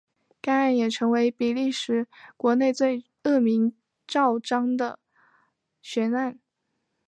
[0.41, 3.77] 该案也成为比利时国内最恶名
[4.07, 4.97] 昭彰的
[5.83, 6.39] 悬案。